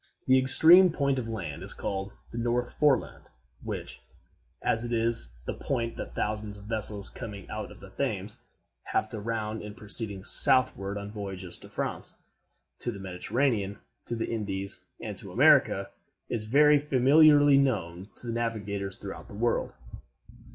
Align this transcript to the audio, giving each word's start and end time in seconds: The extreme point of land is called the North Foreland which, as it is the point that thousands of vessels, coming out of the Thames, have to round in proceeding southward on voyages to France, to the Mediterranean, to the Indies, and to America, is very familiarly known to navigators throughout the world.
The 0.25 0.39
extreme 0.39 0.91
point 0.91 1.19
of 1.19 1.29
land 1.29 1.61
is 1.61 1.75
called 1.75 2.13
the 2.31 2.39
North 2.39 2.73
Foreland 2.79 3.25
which, 3.61 4.01
as 4.63 4.83
it 4.83 4.91
is 4.91 5.35
the 5.45 5.53
point 5.53 5.95
that 5.95 6.15
thousands 6.15 6.57
of 6.57 6.63
vessels, 6.63 7.07
coming 7.07 7.47
out 7.51 7.69
of 7.69 7.81
the 7.81 7.91
Thames, 7.91 8.39
have 8.85 9.07
to 9.09 9.19
round 9.19 9.61
in 9.61 9.75
proceeding 9.75 10.23
southward 10.25 10.97
on 10.97 11.11
voyages 11.11 11.59
to 11.59 11.69
France, 11.69 12.15
to 12.79 12.91
the 12.91 12.97
Mediterranean, 12.97 13.77
to 14.07 14.15
the 14.15 14.25
Indies, 14.25 14.85
and 14.99 15.15
to 15.17 15.31
America, 15.31 15.91
is 16.31 16.45
very 16.45 16.79
familiarly 16.79 17.59
known 17.59 18.07
to 18.15 18.27
navigators 18.31 18.95
throughout 18.95 19.27
the 19.27 19.35
world. 19.35 19.75